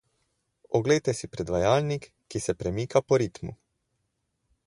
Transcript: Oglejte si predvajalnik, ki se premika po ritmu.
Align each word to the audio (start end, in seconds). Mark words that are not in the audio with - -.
Oglejte 0.79 1.13
si 1.17 1.29
predvajalnik, 1.33 2.09
ki 2.29 2.43
se 2.47 2.57
premika 2.63 3.01
po 3.09 3.21
ritmu. 3.25 3.57